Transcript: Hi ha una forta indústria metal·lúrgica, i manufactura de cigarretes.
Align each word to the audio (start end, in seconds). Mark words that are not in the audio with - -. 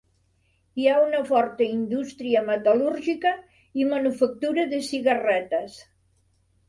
Hi 0.79 0.85
ha 0.87 0.95
una 1.07 1.19
forta 1.27 1.67
indústria 1.73 2.43
metal·lúrgica, 2.49 3.35
i 3.83 3.87
manufactura 3.93 4.67
de 4.73 4.81
cigarretes. 4.93 5.77